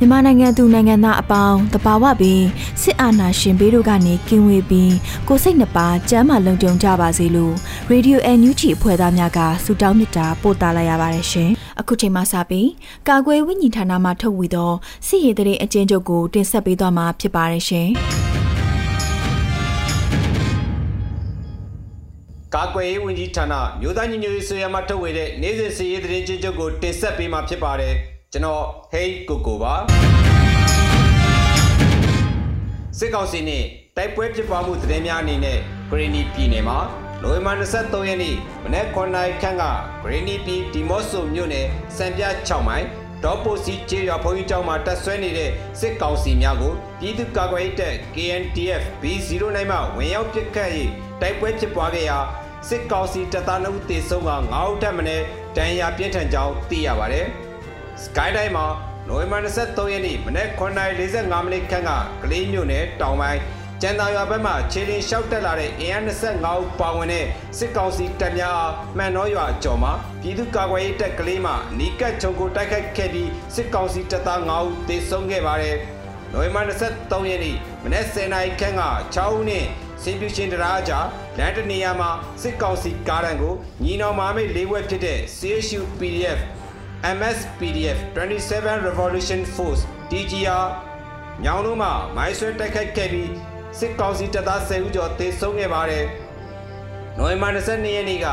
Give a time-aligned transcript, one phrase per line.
[0.00, 2.42] မြန်မာနိုင်ငံသူနိုင်ငံသားအပေါင်းတဘာဝပင်
[2.82, 4.94] စစ်အာဏာရှင်ဘေးတို့ကနေကင်းဝေးပြီး
[5.28, 7.54] ကိုစိတ်နှပါကျမ်းမာလုံခြုံကြပါစေလို့
[7.90, 12.68] ရေဒီယိုအန်ယူဂျီအဖွဲ့သားများကဆုတောင်းမေတ္တာပို့သလိုက်ရပါတယ်ရှင်။အခုချိန်မှစပြီး
[13.08, 14.72] ကာကွယ်ဝိညာဉ်ဌာနမှထုတ်ဝေသော
[15.06, 17.88] စစ်ရေးတဲ့အကျဉ်းချုပ်ကိုတင်ဆက်ပေးသွားမှာဖြစ်ပါတယ်ရှင်။
[22.54, 27.96] ကာကွယ်ရေးဝန်ကြီးဌာနမြို့သားညီညွတ်ရေးဆွေးနွေးမှထုတ်ဝေတဲ့နေ့စဉ်စီးရေးသတင်းချင်းချုပ်ကိုတင်ဆက်ပေးမှာဖြစ်ပါတယ်။
[28.32, 29.74] ကျွန်တော်ဟိတ်ကိုကိုပါ
[32.98, 33.64] စစ်ကောင်စီနဲ့
[33.96, 35.58] တိုက်ပွဲဖြစ်ပွားမှုသတင်းများအနေနဲ့
[35.90, 36.78] ဂရီနီပြည်နယ်မှာ
[37.22, 39.64] နိုဝင်ဘာ23ရက်နေ့မနက်9:00နာရီခန့်က
[40.02, 42.86] ဂရီနီပြည်ဒီမော့ဆိုမြို့နယ်စံပြ6မိုင်
[43.24, 50.70] ဒေါ်ပိုစီချေရွာဘုန်းကြီးကျောင်းမှာတက်ဆွဲနေတဲ့စစ်ကောင်စီများကိုပြည်သူ့ကာကွယ်ရေးတပ် KNDF B09 မှဝင်ရောက်ပစ်ခတ်၍
[51.20, 52.18] တိုက်ပွဲဖြစ်ပွားခဲ့ရာ
[52.68, 55.02] စစ်ကောင်စီတပ်သား2ဦးသေဆုံးက9ဦးထပ်မံ
[55.56, 57.28] ဒဏ်ရာပြင်းထန်ကြောင်းသိရပါတယ်။
[58.04, 58.66] Sky တိုင်းမှာ
[59.08, 61.90] နိုဝင်ဘာ23ရက်နေ့မနက်9:45မိနစ်ခန့်က
[62.22, 63.40] ကလေးမြို့နယ်တောင်ပိုင်း
[63.80, 67.26] ကျန်တာရွာဘက်မှခြေလျင်လျှောက်တက်လာတဲ့အင်အား25ဦးပါဝင်တဲ့
[67.58, 75.76] စစ်ကောင်စီတပ်များအားမှန်တော်ရွာအကျော်မှာပြည်သူ့ကာကွယ်ရေးတပ်ကလေးမှနီးကပ်ချုံကိုတိုက်ခိုက်ခဲ့ပြီးစစ်ကောင်စီတပ်သား9ဦးသေဆုံးခဲ့ပါတယ်။
[76.32, 76.62] နိုဝင်ဘာ
[76.92, 78.82] 23ရက်နေ့မနက်10:00နာရီခန့်က
[79.14, 79.64] 6ဦးနဲ့
[80.02, 80.92] စင်ပြူရှင်တရားကြ
[81.38, 82.10] လမ်းတနေရာမှာ
[82.42, 86.40] စစ်ကောင်စီကားတန်းကိုညီနောင်မာမိတ်၄ဘွဲ့ဖြစ်တဲ့ CSU PDF
[87.02, 90.66] MSPDF 27 Revolution Force DGR
[91.44, 93.30] ညောင်လုံးမှာမိုင်းဆွဲတိုက်ခိုက်ခဲ့ပြီး
[93.78, 96.04] စစ်ကောင်စီတပ်သား10ဦးကျော်သေဆုံးခဲ့ပါတယ်။
[97.18, 98.26] နိုဝင်ဘာ22ရက်နေ့က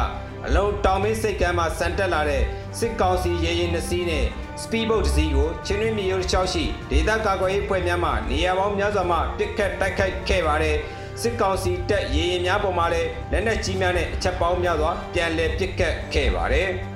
[0.46, 2.44] အလုံးတောင်မင်းစိတ်ကမ်းမှာစံတက်လာတဲ့
[2.80, 4.26] စစ်ကောင်စီရေရင်နှစီးနဲ့
[4.62, 10.78] speedboat တစ်စီးကိုချင်းတွင်းမြေရိုးချောက်ရှိဒေသကာကွယ်ရေးဖွဲ့များမှနေရာပေါင်းများစွာမှပစ်ခတ်တိုက်ခိုက်ခဲ့ပါတယ်။
[11.22, 16.70] စစ်ကောင်စီတပ်ရေရင်များပေါ်မှာလည်းလက်နက်ကြီးများနဲ့အချက်ပေါင်းများစွာပြန်လည်ပစ်ခတ်ခဲ့ပါတယ်။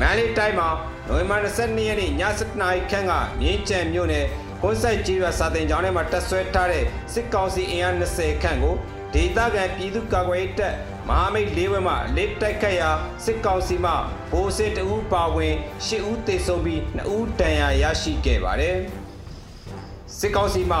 [0.00, 0.68] မန္တလေးတိုင်းမှာ
[1.08, 4.26] နိုဝင်ဘာ22ရက်နေ့ည7:00နာရီခန့်ကမြင်းကြံမြို့နယ်
[4.62, 8.74] ကွန်ဆိုင်ကြီးရွာစာတင်ကျောင်းထဲမှာတက်ဆွဲထားတဲ့စစ်ကောင်စီအင်အား20ခန့်ကို
[9.14, 10.74] ဒေသခံပြည်သူ့ကာကွယ်ရေးတပ်
[11.08, 12.90] မဟာမိတ်၄ဘက်မှလက်တိုက်ခတ်ရာ
[13.24, 13.92] စစ်ကောင်စီမှ
[14.32, 15.54] ဗိုလ်စစ်တဦးပါဝင်
[15.86, 18.76] ၈ဦးသေဆုံးပြီး2ဦးဒဏ်ရာရရှိခဲ့ပါတယ်
[20.18, 20.78] စစ်ကောင်စီမှ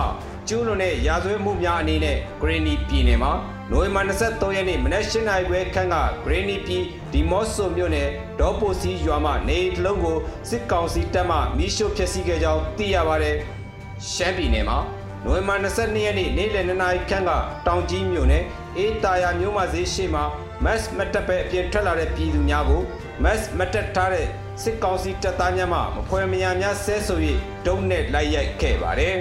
[0.48, 3.32] ကျူးလွန်တဲ့ရာဇဝတ်မှုများအနေနဲ့ဂရင်းနီပြည်နယ်မှာ
[3.72, 8.08] နိုဝင်ဘာ23ရက်နေ့မနက်၈နာရီခွဲခန့်ကဂရင်းနီပြည်ဒီမော့ဆိုမြို့နယ်
[8.40, 10.18] ဒေါ်ပိုစီရွာမှနေတလုံးကို
[10.50, 13.36] စစ်ကောင်စီတပ်မှမိရှို့ဖျက်ဆီးခဲ့ကြောင်းသိရပါတယ်။
[14.12, 14.78] ရှမ်းပြည်နယ်မှာ
[15.24, 17.30] နိုဝင်ဘာ22ရက်နေ့နေ့လယ်2နာရီခန့်က
[17.66, 18.44] တောင်ကြီးမြို့နယ်
[18.76, 20.24] အေးတာယာမြို့မှာဈေးရှိမှာ
[20.64, 22.82] မတ်မတ်တပ်ပဲအပြင်ထွက်လာတဲ့ပြည်သူများကို
[23.24, 24.26] မတ်မတ်တက်ထားတဲ့
[24.62, 27.18] စစ်ကောင်စီတပ်သားများမှမဖွဲမယာများဆဲဆို၍
[27.66, 29.16] ဒုံနဲ့လိုက်ရိုက်ခဲ့ပါတယ်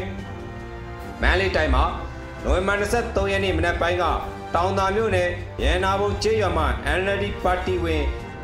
[1.22, 1.86] ။မန်လေးတိုင်းမှာ
[2.44, 4.06] နိုဝင်ဘာ23ရက်နေ့မနက်ပိုင်းက
[4.56, 5.30] တောင်သာမြို့နယ်
[5.64, 6.68] ရန်နာဘုံကျေးရွာမှာ
[7.00, 8.04] NLD ပါတီဝင်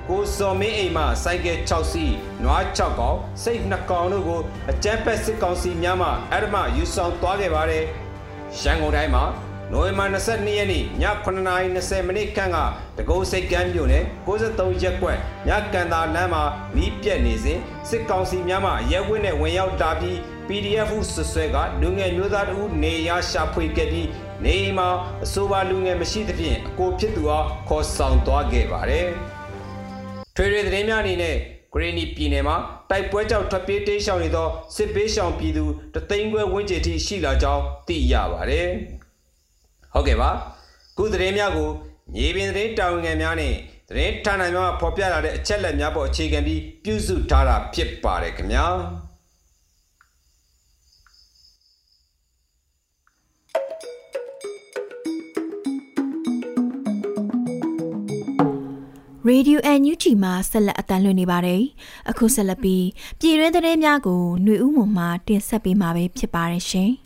[0.10, 7.84] ကိုစော်မင်းအိမ်မှစိုက်ကဲ6စီးနွား6ကောင်စိတ်2ကောင်တို့ကိုအကြမ်းဖက်စစ်ကောင်စီများမှအဓမ္မယူဆောင်သွားခဲ့ပါတယ်။
[8.62, 9.24] ရန်ကုန်တိုင်းမှာ
[9.72, 10.84] နိုဝင်ဘာ22ရက်နေ့ည
[11.26, 12.58] 9:20မိနစ်ခန့်က
[12.98, 15.18] တကုတ်စိတ်ကမ်းမြို့နယ်63ရက်ကွက်
[15.48, 16.44] ညကန်တာလမ်းမှာ
[16.76, 17.60] မီးပြက်နေစဉ်
[17.90, 20.18] စစ်ကောင်စီများမှရဲဝင်းနဲ့ဝင်ရောက်တာပြီး
[20.48, 24.08] PDF ဆွဆွဲကလူငယ်မျိုးသားတို့နေရရှာဖွေခဲ့ပြီး
[24.44, 24.90] နေမှာ
[25.24, 29.08] အဆိုပါလူငယ်မရှိသဖြင့်အကိုဖြစ်သူအားခေါ်ဆောင်သွားခဲ့ပါတယ်။
[30.36, 31.36] ထွေထွေသတင်းများအနေနဲ့
[31.74, 32.56] ဂရီနီပြည်နယ်မှာ
[32.90, 38.68] တိုက်ပွဲကြောင့်ထွက်ပြေးတိမ်းရှောင်နေသောစစ်ပေးရှောင်ပြည်သူတသိန်းခွဲဝန်းကျင်ထိရှိလာကြောင်းသိရပါတယ်။
[39.94, 40.30] ဟုတ်ကဲ့ပါ။
[40.98, 41.70] ခုသတင်းများကို
[42.16, 43.54] မြေပြင်သတင်းတာဝန်ခံများနဲ့
[43.90, 48.66] သတင်းဌာနများဖော်ပြလာတဲ့အချက်လက်များပေါ်အခြေခံပြီးပြုစုထားတာဖြစ်ပါတယ်ခင်ဗျာ။
[59.32, 61.62] Radio NUG မှာဆက်လက်အတန်းလွှင့်နေပါတယ်။
[62.10, 62.86] အခုဆက်လက်ပြီး
[63.20, 66.92] ပြည်တွင်းသတင်းများကိုຫນွေဦးမွန်မှတင်ဆက်ပေးမှာပဲဖြစ်ပါတယ်ရှင်။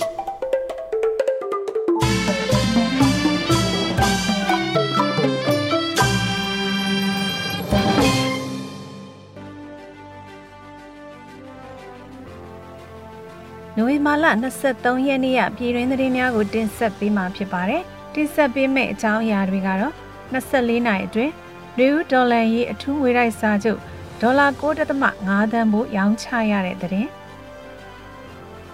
[13.75, 14.25] နိုဝင်ဘာလ
[14.66, 17.81] 23ရက်နေ့ရပြည်တွင်းသတင်းများကိုတင်ဆက်ပေးမှာဖြစ်ပါတယ်။
[18.13, 19.94] တင်ဆက်ပေးမယ့်အကြောင်းအရာတွေကတော့
[20.33, 21.33] 24နိုင်အတွင်း
[21.80, 23.80] နယူးဒေါ်လာရေးအထူးငွေတိုက်စာချုပ်
[24.22, 27.08] ဒေါ်လာ9.5သန်းဖို့ရောင်းချရတဲ့တဲ့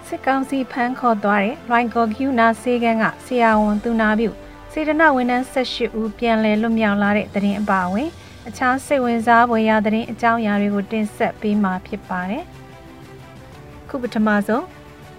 [0.08, 4.30] စစ်ကောင်စီဖမ်းခေါ်သွားတဲ့ရိုင်ကော်ကျူနာစေကန်းကဆရာဝန်သူနာပြု
[4.72, 8.10] စေတနာဝန်ထမ်း18ဦးပြန်လည်လွတ်မြောက်လာတဲ့တဲ့အပါအဝင်
[8.48, 12.44] အခြားစိတ်ဝင်စားဖွယ်ရာတဲ့အကြောင်းအရာတွေကိုတင်ဆက်ပေးမှာဖြစ်ပါတယ်။
[13.90, 14.64] ခုပထမဆုံး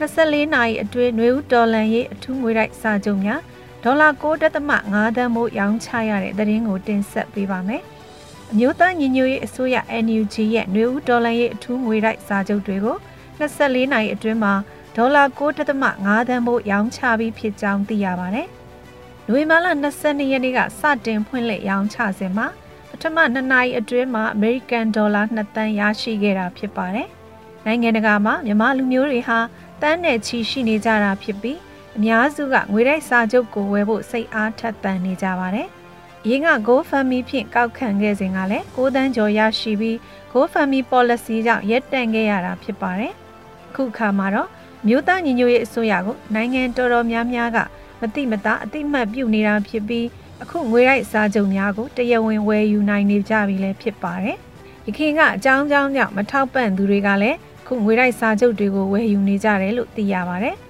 [0.01, 3.41] 24နာရီအတွင်းနှွေဦးတော်လန်ရေးအထူးငွေတိုက်စာချုပ်များ
[3.83, 7.83] ဒေါ်လာ9.5သန်းမို့ရောင်းချရတဲ့သတင်းကိုတင်ဆက်ပေးပါမယ်။
[8.51, 12.97] အမျိုးသားညီညွတ်ရေးအစိုးရ NUG ရဲ့နှွေဦးဒေါ်လာရေးအထူးငွေတိုက်စာချုပ်တွေကို
[13.39, 14.55] 24နိုင်အတွင်းမှာ
[14.97, 18.49] ဒေါ်လာ9.5သန်းမို့ရောင်းချပြီးဖြစ်ကြောင်းသိရပါတယ်။
[19.27, 19.67] နိုဝင်ဘာလ
[20.01, 22.47] 22ရက်နေ့ကစတင်ဖွင့်လှစ်ရောင်းချစဉ်မှာ
[22.91, 27.09] ပထမ2နာရီအတွင်းမှာ American Dollar 2သန်းရရှိခဲ့တာဖြစ်ပါတယ်။
[27.67, 29.39] နိုင်ငံတကာမှာမြန်မာလူမျိုးတွေဟာ
[29.83, 31.59] တန်းနဲ့ချီရှိနေကြတာဖြစ်ပြီး
[31.99, 35.69] အများစုကငွေတိုက်စာချုပ်ကိုဝယ်ဖို့စိတ်အားထက်သန်နေကြပါတယ်။
[36.25, 39.97] အရင်က GoFundMe ဖြင့်ကောက်ခံခဲ့စဉ်ကလည်း6တန်းကျော်ရရှိပြီး
[40.33, 43.13] GoFundMe policy ကြောင့်ရပ်တန့်ခဲ့ရတာဖြစ်ပါတယ်။
[43.69, 44.49] အခုခါမှာတော့
[44.87, 47.59] မြို့သားညီညွတ်ရေးအစိုးရကိုနိုင်ငံတော်တော်များများက
[48.01, 50.07] မတိမတာအတိမတ်ပြုနေတာဖြစ်ပြီး
[50.43, 54.37] အခုငွေရိုက်စာချုပ်များကိုတရားဝင်ဝယ်ယူနိုင်နေကြပြီလည်းဖြစ်ပါတယ်။
[54.87, 60.57] ရခင်ကအကြောင်းကြောင်းကြောင့်မထောက်ပံ့သူတွေကလည်းခုငွေရိုက်စာချုပ်တွေကိုဝယ်ယူနေကြတယ်လို့သိရပါတယ်။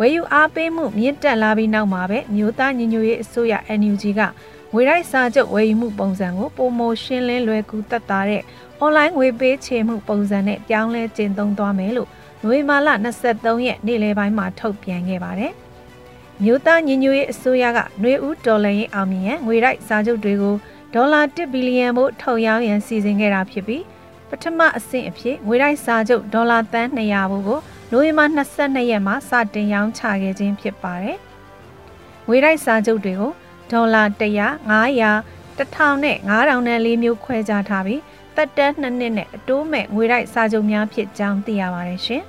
[0.00, 4.20] ဝယ်ယူအားပေးမှုမြင့်တက်လာပြီးနောက်မှာပဲမြို့သားညီညွတ်ရေးအစိုးရ NUG က
[4.72, 8.42] ငွေရိုက်စာချုပ်ဝယ်ယူမှုပုံစံကိုပုံမရှင်းလင်းလွယ်ကူသက်သာတဲ့
[8.84, 12.08] online ငွေပေးချေမှုပုံစံနဲ့ပြောင်းလဲကျင့်သုံးသွားမယ်လို့
[12.42, 12.88] နိုဝင်ဘာလ
[13.24, 15.52] 23ရက်နေ့လယ်ပိုင်းမှာထုတ်ပြန်ခဲ့ပါတယ်။
[16.42, 20.56] မြို့သားညီညွတ်ရေးအစိုးရကຫນွေဦးဒေါ်လာရင်အောင်မြင်ရန်ငွေရိုက်စာချုပ်တွေကို
[20.94, 23.82] ဒေါ်လာ1ဘီလီယံဖို့ထုတ်ရောင်းရန်စီစဉ်ခဲ့တာဖြစ်ပြီး
[24.28, 27.60] ပထမအဆင့်အဖြစ်ငွေရိုက်စာချုပ်ဒေါ်လာတန်း200ဘူးကို
[27.92, 31.18] နိုဝင်ဘာ22ရက်မှာစတင်ရောင်းချခဲ့ခြင်းဖြစ်ပါတယ်။
[32.26, 33.32] ငွေတိုက်စာချုပ်တွေကို
[33.70, 34.28] ဒေါ်လာ100
[34.70, 38.02] 900 1000နဲ့9000နဲ့၄မျိုးခွဲခြားထားပြီး
[38.36, 42.22] တက်တန်း2နှစ်နဲ့အတိုးမဲ့ငွေတိုက်စာချုပ်များဖြစ်ကြောင်းသိရပါတယ်ရှင်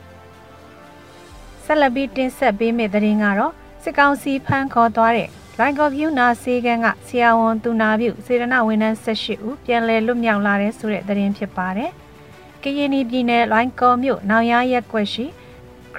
[1.63, 3.53] ။ဆက်လက်ပြီးတင်ဆက်ပေးမယ့်သတင်းကတော့
[3.83, 5.29] စစ်ကောင်စီဖမ်းခေါ်သွားတဲ့
[5.59, 11.91] ရိုင်ကော်ဖြူနာစေကန်းကဆရာဝန်သူနာပြုစေရနာဝန်ထမ်း18ဦးပြန်လည်လွတ်မြောက်လာတဲ့ဆိုတဲ့သတင်းဖြစ်ပါတယ်။
[12.63, 15.25] ကရင်ပြည်နယ်လိုင်းကော်မြို့နောင်ရရက်ကွက်ရှိ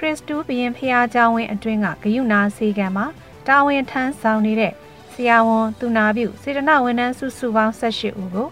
[0.06, 3.06] ရစ်စတူးဘရင်ဖျားเจ้าဝင်းအတွင်းကဂယုနာစေကံမှာ
[3.46, 4.72] တာဝန်ထမ်းဆောင်နေတဲ့
[5.12, 8.48] ဆရာဝန်သူနာပြုစေတနာဝန်ထမ်းစုစုပေါင်း18ဦးကို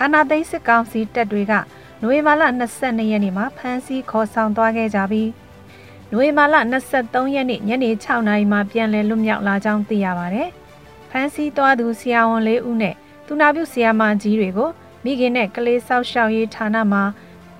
[0.00, 1.52] အာနာသိစစ်ကောင်စီတပ်တွေက
[2.00, 2.42] နိုဝင်ဘာလ
[2.80, 5.30] 22ရက်နေ့မှာဖမ်းဆီးခေါ်ဆောင်သွားခဲ့ကြပြီး
[6.10, 6.54] နိုဝင်ဘာလ
[6.94, 10.48] 23ရက်နေ့ညနေ6နာရီမှာပြန်လည်လွတ်မြောက်လာကြောင်းသိရပါတယ်။
[11.10, 12.94] ဖမ်းဆီးသွားသူဆရာဝန်၄ဦးနဲ့
[13.26, 14.70] သူနာပြုဆရာမကြီးတွေကို
[15.04, 17.02] မိခင်နဲ့ကလေးဆောက်ရှောက်ရေးဌာနမှာ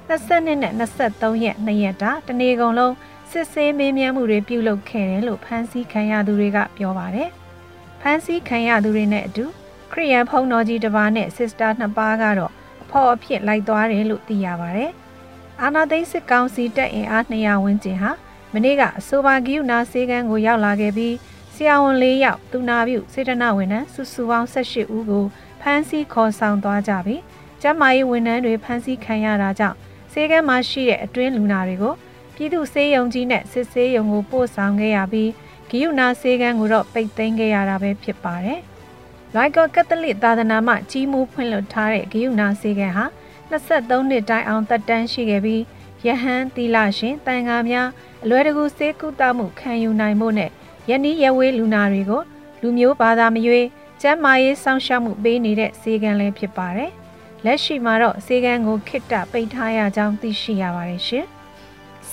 [0.08, 2.94] 22နဲ့23ရက်2ရက်တာတနေ့ကုန်လုံး
[3.31, 7.29] စစ်ဆေးမေးမြန်းမှုတွေပြုလုပ်ခဲ့တယ်လို့ဖမ်းဆီးခံရသူတွေကပြောပါတယ်။
[8.01, 9.45] ဖမ်းဆီးခံရသူတွေနဲ့အတူ
[9.91, 12.51] ခရီးယန်ဖုံတော်ကြီးတစ်ပါးနဲ့စစ်စတာနှစ်ပါးကတော့
[12.83, 14.91] အဖော်အဖြစ်လိုက်သွားတယ်လို့သိရပါတယ်။
[15.61, 18.11] အာနာသိန်းစစ်ကောင်စီတပ်အင်အား200ဝန်းကျင်ဟာ
[18.53, 21.15] မနေ့ကအဆိုပါဂီယူနာစေကန်းကိုရောက်လာခဲ့ပြီး
[21.53, 25.25] ဆရာဝန်၄ယောက်သူနာပြုစေတနာဝန်ထမ်းစုစုပေါင်း18ဦးကို
[25.61, 27.21] ဖမ်းဆီးခေါ်ဆောင်သွားကြပြီး
[27.61, 29.77] ကျန်းမာရေးဝန်ထမ်းတွေဖမ်းဆီးခံရတာကြောင့်
[30.11, 31.93] ဆေးကမ်းမှာရှိတဲ့အတွင်းလူနာတွေကို
[32.35, 35.31] ပြည်သူဆေးရုံကြီးနဲ့စစ်ဆေးရုံကိုပို့ဆောင်ခဲ့ရပြီး
[35.69, 38.59] ဂိယုနာဆေးကမ်းကိုတော့ပိတ်သိမ်းခဲ့ရတာပဲဖြစ်ပါတယ်။
[39.35, 43.05] လိုက်ကောကက်သလစ်သာသနာမှကြီးမှုဖွင့်လှစ်ထားတဲ့ဂိယုနာဆေးကမ်းဟာ
[43.51, 45.61] 23နှစ်တိုင်အောင်သက်တမ်းရှိခဲ့ပြီး
[46.05, 47.87] ယဟန်သီလရှင်တန်ဃာများ
[48.23, 50.51] အလွယ်တကူဆေးကုသမှုခံယူနိုင်ဖို့နဲ့
[50.89, 52.21] ယနေ့ရဝေးလူနာတွေကို
[52.61, 53.67] လူမျိုးဘာသာမရွေး
[54.01, 56.91] ကျန်းမာရေးစောင့်ရှောက်မှုပေးနေတဲ့ဆေးကမ်းလည်းဖြစ်ပါတယ်။
[57.45, 61.27] လက်ရှိမှာတော့စေကန်းကိုခိတ္တပိတ်ထားရကြောင်းသိရှိရပါတယ်ရှင်။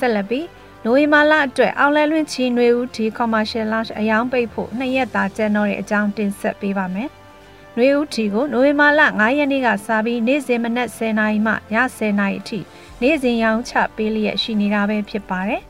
[0.02, 0.46] ဆက်လက်ပြီး
[0.84, 7.10] နိုဝင်ဘာလအတွက်အောင်လဲလွင့်ချီနွေဦးဒီ commercial launch အယောင်ပိတ်ဖို့နှစ်ရက်သာကျန်တော့တဲ့အကြောင်းတင်ဆက်ပေးပါမယ်။
[7.76, 11.56] နွေဦးဒီကိုနိုဝင်ဘာလ9ရက်နေ့ကစပြီးနေ့စဉ်မနက်10:00နာရီမှည
[11.96, 12.58] 10:00နာရီအထိ
[13.02, 15.62] နေ့စဉ်ရောင်းချပေးလျက်ရှိနေတာပဲဖြစ်ပါတယ်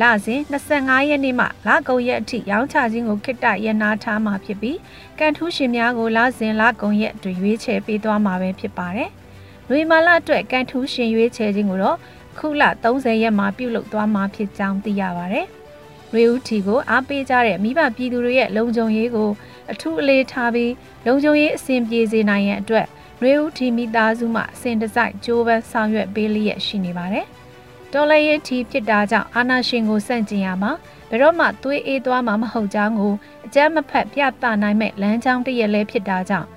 [0.00, 4.78] လစဉ်25ရက်နေ့မှလကုန်ရက်အထိရောင်းချခြင်းကိုခိတ္တရနာထားမှာဖြစ်ပြီး
[5.18, 9.10] ကန်ထူးရှင်များကိုလစဉ်လကုန်ရက်တွေရွေးချယ်ပေးသွားမှာပဲဖြစ်ပါတယ်။
[9.68, 11.98] လွေမာလအတွက်ကန်ထူးရှင်ရွေးချယ်ခြင်းကိုတော့
[12.38, 15.46] ခုလ30ရက်မှာပြုလုပ်သွားမှာဖြစ်ကြောင်းသိရပါတယ်။
[16.12, 19.30] ရွေဦးထီကိုအားပေးကြတဲ့မိဘပြည်သူတွေရဲ့လုံခြုံရေးကို
[19.72, 20.72] အထူးအလေးထားပြီး
[21.06, 22.86] လုံခြုံရေးအဆင်ပြေစေနိုင်ရန်အတွက်
[23.22, 27.26] ရေဦးထီမိသားစုမှစင်တစိုက်ဂျိုးပန်းဆောင်ရွက်ပေးလျက်ရှိနေပါတယ်။
[27.92, 30.72] တော်လည်းရင်ထီဖြစ်တာကြောင့်အာနာရှင်ကိုစန့်ကျင်ရမှာ
[31.10, 33.14] ဘယ်တော့မှသွေးအေးသွားမှာမဟုတ်ကြောင်းကို
[33.46, 36.48] အကြမ်းမဖက်ပြသနိုင်မဲ့လမ်းကြောင်းတရက်လဲဖြစ်တာကြောင့်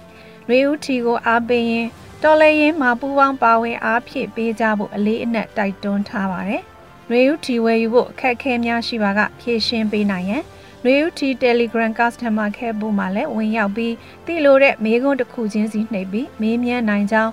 [0.50, 1.88] ရေဦးထီကိုအားပေးရင်
[2.23, 6.63] တော်လည်းရင်မှာပူပေါင်းပါဝင်အားဖြည့်ပေးကြဖို့အလေးအနက်တိုက်တွန်းထားပါတယ်။
[7.11, 10.43] ရေဦးထီဝယ်ယူဖို့အခက်အခဲများရှိပါကဖြည့်ရှင်းပေးနိုင်ရန်
[10.85, 13.93] ရေဦးထီ Telegram Customer Care ဘုမှာလည်းဝင်ရောက်ပြီး
[14.25, 17.31] တိလိုတဲ့မေးခွန်းတစ်ခုချင်းစီနှိပ်ပြီးမေးမြန်းနိုင်ကြောင်း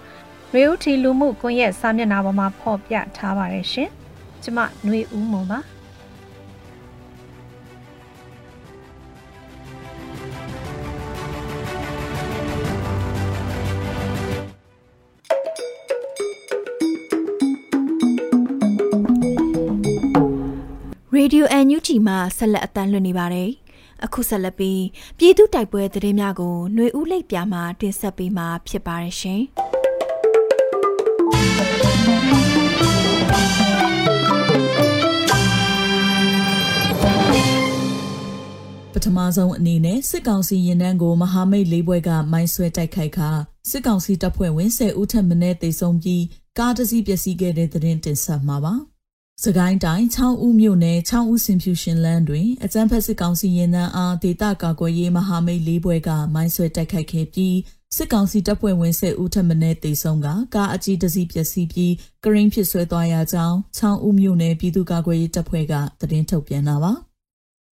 [0.55, 3.89] ရေဦးထီလူမှုကွန်ရက်စာမျက်နှာပေါ်မှာဖော်ပြထားပါတယ်ရှင်။
[4.43, 5.61] ကျမຫນွေဦးမွန်ပါ။
[21.19, 23.51] Radio NUG မှာဆက်လက်အသံလွှင့်နေပါတယ်။
[24.05, 24.83] အခုဆက်လက်ပြီး
[25.19, 29.43] ပြည်သူတိုက်ပွဲသတင်းများကိုຫນွေဦးလိပ်ပြမှာတင်ဆက်ပေးမှာဖြစ်ပါတယ်ရှင်။
[38.93, 43.31] ပထမဆုံးအနေနဲ့စစ်ကောင်စီရင်နှန်းကိုမဟာမိတ်လေးဘွဲကမိုင်းဆွဲတိုက်ခိုက်ခါ
[43.71, 46.23] စစ်ကောင်စီတပ်ဖွဲ့ဝင်10ဦးထက်မနည်းသေဆုံးပြီး
[46.59, 48.75] ကားတစ်စီးပျက်စီးခဲ့တဲ့သတင်းတင်ဆက်မှာပါ။
[49.45, 57.57] စကိုင်းတိုင်းချောင်းဦးမြို့နယ်ချောင်းဦးစင်ဖြူရှင်လန်းတွင်အကြမ်းဖက်စစ်ကောင်စီရင်နှန်းအားဒေသကာကွယ်ရေးမဟာမိတ်လေးဘွဲကမိုင်းဆွဲတိုက်ခိုက်ခဲ့ပြီး
[57.97, 61.93] စစ်ကောင်စီတပ်ဖွဲ့ဝင်10ဦးထပ်မံတေဆုံးကကားအကြီးတစ်စီးပျက်စီးပြီး
[62.25, 66.93] ကရင်ဖြစ်ဆွဲသွားရကြောင်းချောင်းဦးမြို့နယ်ပြည်သူ့ကာကွယ်ရေးတပ်ဖွဲ့ကသတင်းထုတ်ပြန်တာပါ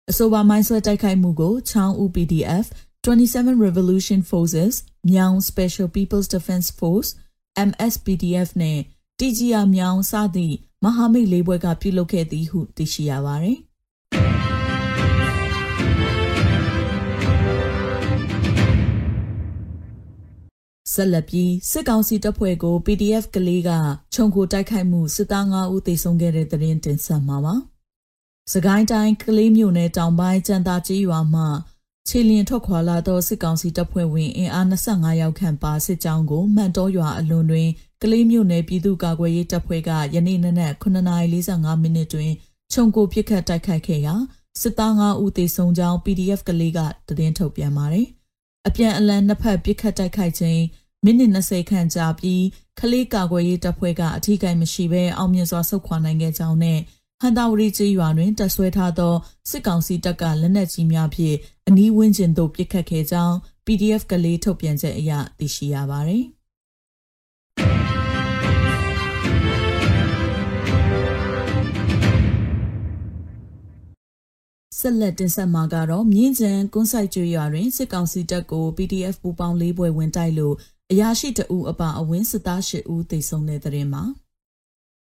[0.10, 2.66] အဆိုပါမိုင်းဆွဲတိုက်ခိုက်မှုကိုချောင်းဦး PDF
[3.06, 4.74] 27 Revolution Forces
[5.12, 7.10] မြောင် Special People's Defense Force
[7.70, 8.80] MSPDF နဲ့
[9.24, 13.58] TGR မြောင်စသည့်မဟာမိတ်လေးဘွဲကပြုလုပ်ခဲ့သည်ဟုသိရှိရပါသည်
[20.94, 23.72] ဆက်လက်ပြီးစစ်ကောင်စီတပ်ဖွဲ့ကို PDF ကလေးက
[24.14, 27.56] ခြုံကိုတိုက်ခိုက်မှုစစ်သား9ဦးသေဆုံးခဲ့တဲ့တဲ့ရင်တင်ဆက်မှာပါ။
[28.54, 31.44] စကိုင်းတိုင်းကလေးမြို့နယ်တောင်ပိုင်းကျန်တာကြီးရွာမှ
[32.08, 37.70] ခြေလျင်ထွက်ခွာလာသောစစ်ကောင်စီတပ်ဖွဲ့ဝင်အင်အား25ယောက်ခန့်ပါစစ်ကြောင်းကိုမှန်တော်ရွာအလွန်တွင်
[38.02, 42.32] ကလေးမြို့နယ်ပြည်သူ့ကာကွယ်ရေးတပ်ဖွဲ့ကယနေ့နနက်9:45မိနစ်တွင်
[42.74, 44.16] ခြုံကိုပစ်ခတ်တိုက်ခိုက်ခဲ့ရာ
[44.62, 48.08] စစ်သား9ဦးသေဆုံးကြောင်း PDF ကလေးကသတင်းထုတ်ပြန်ပါတယ်။
[48.68, 50.62] အပြန်အလှန်နှစ်ဖက်ပစ်ခတ်တိုက်ခိုက်ခြင်း
[51.06, 52.44] မိနစ်20ခန့်ကြာပြီး
[52.80, 56.80] ကလေးကာကွယ်ရေးတပ်ဖွဲ့ကအထီးကိုင်မရှိဘဲအောင်မြင်စွာဆုတ်ခွာနိုင်ခဲ့ကြောင်းနဲ့
[57.22, 59.14] ဟန်တာဝရီကျေးရွာတွင်တပ်ဆွဲထားသော
[59.50, 61.38] စစ်ကောင်စီတပ်ကလက်နက်ကြီးများဖြင့်
[61.68, 63.36] အနီးဝန်းကျင်သို့ပစ်ခတ်ခဲ့ကြောင်း
[63.66, 66.26] PDF ကလေးထုတ်ပြန်ချက်အရသိရှိရပါသည်။
[74.80, 80.56] ဆက်လက်တင်ဆက်မှာကတော့မြင်းကျန်ကွန်းဆိုင်ကျွရွာတွင်စစ်ကောင်စီတပ်ကို PDF ပူပေါင်းလေးပွဲဝင်တိုက်လို့
[80.92, 84.04] အရာရှိတအူအပါအဝင်စစ်သား၈ဦးသေဆုံးတဲ့တဲ့မှာ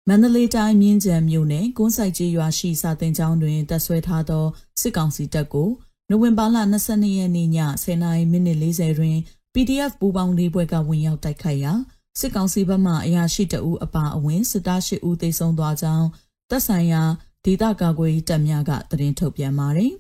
[0.09, 4.45] မန္တလေးတိုင်းမြင်းကျန်မြို့နယ်ကွန်းဆိုင်ကျွရွာရှိစာတင်ကျောင်းတွင်တပ်ဆွဲထားသော
[4.81, 5.71] စစ်ကောင်စီတပ်ကို
[6.09, 6.57] နိုဝင်ဘာလ
[6.89, 7.49] 22ရက်နေ့ည
[7.85, 9.17] 10:40မိနစ်40တွင်
[9.55, 11.73] PDF ပူပေါင်းလေးပွဲကဝင်ရောက်တိုက်ခိုက်ရာ
[12.21, 16.07] စစ်ကောင်စီဘက်မှအရာရှိတအူအပါအဝင်စစ်သား၈ဦးသေဆုံးသွားကြောင်း
[16.51, 17.03] တပ်ဆိုင်ရာ
[17.45, 19.93] ဒေသကာကွယ်ရေးတပ်များကသတင်းထုတ်ပြန်ပါတယ်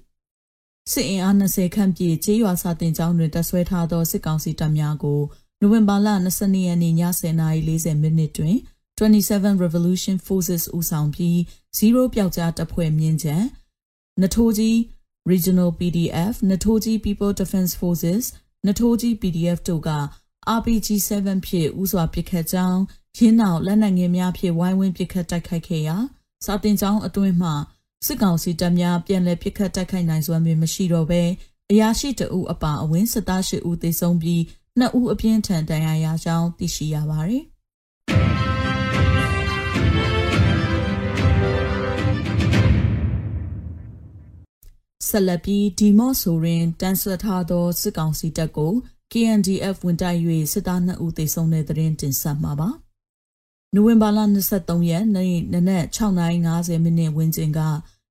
[0.92, 5.20] ။စစ်အင်အား20ခန့်ပြည့်ကျေးရွာစာတင်ကျောင်းတွင်တပ်ဆွဲထားသောစစ်ကောင်စီတပ်များကို
[5.60, 8.56] နိုဝင်ဘာလ22ရက်နေ့ည10:40မိနစ်တွင်
[9.00, 11.36] 27 Revolution Forces ဦးဆောင်ပြီး
[11.78, 13.36] 0ပျောက်ကြားတပ်ဖွဲ့မြင့်ချံ
[14.22, 14.76] နထိုးကြီး
[15.30, 18.24] Regional PDF နထိုးကြီး People Defense Forces
[18.66, 19.90] နထိုးကြီး PDF တို့က
[20.58, 21.10] RPG7
[21.46, 22.80] ဖြင့်ဥစွာပစ်ခတ်ကြောင်း
[23.16, 25.96] ရင်းနောက်လက်နက်ငယ်များဖြင့်ဝိုင်းဝန်းပစ်ခတ်တိုက်ခိုက်ခဲ့ရာ
[26.44, 27.50] စာတင်ကျောင်းအတွင်းမှ
[28.06, 31.22] စစ်ကောင်စီတပ်များပြန်လည်ပစ်ခတ်တိုက်ခိုက်နိုင်စွမ်းပင်မရှိတော့ဘဲ
[31.70, 34.42] အရာရှိတအုပ်အပါအဝင်စစ်သားရှိဦးသေဆုံးပြီး
[34.78, 37.44] နှစ်ဦးအပြင်းထန်ဒဏ်ရာရကြောင်းသိရှိရပါတယ်
[45.08, 48.72] ဆက်လက်ပြီးဒီမော့ဆိုရင်တန်ဆွတ်ထားသောစစ်ကောင်စီတပ်ကို
[49.12, 50.18] KNDF ဝင်တိုက်၍
[50.52, 52.70] စစ်သား2ဦးသေဆုံးတဲ့တဲ့တင်တင်ဆက်မှာပါ။
[53.74, 54.18] နိုဝင်ဘာလ
[54.54, 57.60] 23ရက်နေ့နနက်6:50မိနစ်ဝန်းကျင်က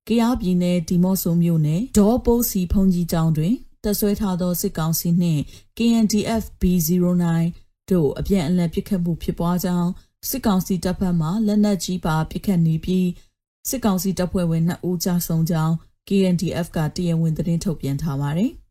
[0.07, 5.41] ကရားပြည်နယ်ဒီမော့ဆိုမြို့နယ်ဒေါ်ပိုးစီဖုန်ကြီးကျောင်းတွင်တပ်ဆွဲထားသောစစ်ကောင်စီနှင့်
[5.77, 7.25] KNDF B09
[7.89, 9.89] တို့အပြန်အလှန်ပစ်ခတ်မှုဖြစ်ပွားကြောင်း
[10.29, 13.07] စစ်ကောင်စီတပ်ဖက်မှလက်နက်ကြီးပါပစ်ခတ်နေပြီး
[13.69, 15.75] စစ်ကောင်စီတပ်ဖွဲ့ဝင်2ဦးကြာဆုံးကြောင်း
[16.07, 18.51] KNDF ကတရားဝင်သတင်းထုတ်ပြန်ထားပါတယ်။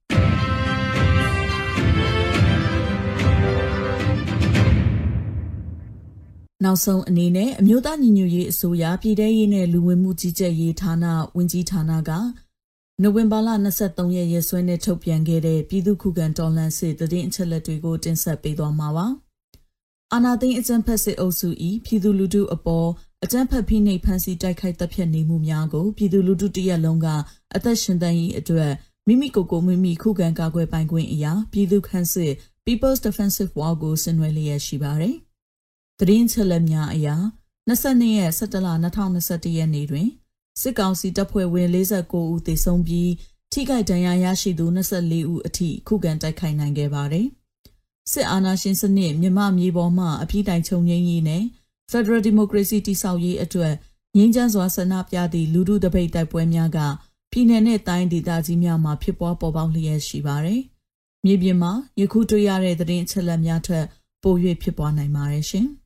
[6.65, 11.05] နောက်ဆုံးအနေနဲ့အမျိုးသားညီညွတ်ရေးအစိုးရပြည်ထရေးနဲ့လူဝင်မှုကြီးကြပ်ရေးဌာန
[11.37, 12.11] ဝန်ကြီးဌာနက
[13.03, 13.49] နိုဝင်ဘာလ
[13.83, 19.07] 23ရက်ရက်စွဲနဲ့ထုတ်ပြန်ခဲ့တဲ့ပြည်သူ့ခုခံတော်လှန်စစ်တည်င်းအချက်လက်တွေကိုတင်ဆက်ပေးသွားမှာပါ
[20.13, 21.49] အာနာသိန်းအကြံဖက်စစ်အုပ်စု၏
[21.85, 22.89] ပြည်သူလူထုအပေါ်
[23.25, 27.07] အကြမ်းဖက်ဖိနှိပ်ဖန်ဆီးတိုက်ခိုက်တပ်ဖြတ်နေမှုများကိုပြည်သူလူထုတရက်လုံးက
[27.55, 28.73] အသက်ရှင်သန်ရေးအတွက်
[29.07, 32.33] မိမိကိုယ်ကိုမိမိခုခံကာကွယ်ပိုင်ခွင့်အရာပြည်သူ့ခန့်စစ်
[32.65, 35.17] People's Defensive War ကိုဆင်နွှဲလျက်ရှိပါတယ်။
[35.99, 37.17] သတင်းချက်လက်များအရာ
[37.69, 40.09] 22ရက်17လ2021ရက်နေ့တွင်
[40.61, 43.11] စစ်ကောင်စီတပ်ဖွဲ့ဝင်49ဦးသေဆုံးပြီး
[43.53, 47.27] ထိခိုက်ဒဏ်ရာရရှိသူ24ဦးအထိခုခံတိုက်ခိုက်နိုင်ခဲ့ပါတယ်။
[48.13, 51.45] စစ်အာဏာရှင်စနစ်မြမမြေပေါ်မှအပြည့်တိုင်ချုပ်ငြိမ်းရေးနဲ့
[51.93, 53.75] Federal Democracy တည်ဆောက်ရေးအတွက်
[54.17, 56.79] ငြင်းချမ်းစွာဆန္ဒပြသည့်လူထုတပိတ်တိုက်ပွဲများက
[57.33, 60.61] ပြည်내နဲ့တိုင်းဒေသကြီးများမှာဖြစ်ပွားပေါ်ပေါက်လျက်ရှိပါတယ်။
[61.25, 63.85] မြေပြင်မှာယခုတွေ့ရတဲ့သတင်းအချက်အလက်များထက်
[64.23, 65.67] ပို၍ဖြစ်ပွားနိုင်ပါတယ်ရှင်။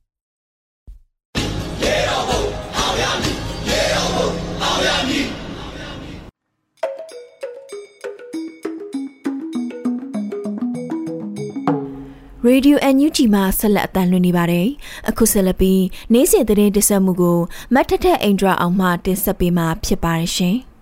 [12.49, 14.69] Radio NUG မှာဆက်လက်အသံလွှင့်နေပါတယ်။
[15.09, 17.39] အခုဆက်လက်ပြီးနေ့စဉ်သတင်းတင်ဆက်မှုကို
[17.75, 20.57] မတ်ထထအိန္ဒြအောင်မှတင်ဆက်ပေးမှာဖြစ်ပါတယ်ရှင်။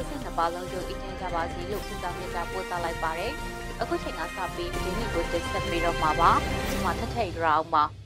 [0.00, 3.32] 62ပါးလုံးတို့အင်ဂျင်ကြပါစီလို့ဆုတောင်းမြတ်တာပို့သလိုက်ပါတယ်။
[3.80, 6.30] အခုချိန်ကစပြီးဒီနေ့ကိုတင်ဆက်ပေးတော့မှာပါ။
[6.68, 7.84] ဒီမှာထထရအောင်ပါ။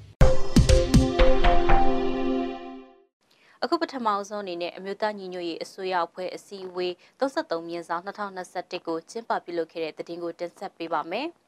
[3.62, 11.28] အခုပထမအဆုံးအနေနဲ့အမျိုးသားညီညွတ်ရေးအစိုးရအဖွဲ့အစည်းအဝေး33မြင်းဆောင်2021ကိုကျင်းပပြုလုပ်ခဲ့တဲ့သတင်းကိုတင်ဆက်ပေးပါမယ်။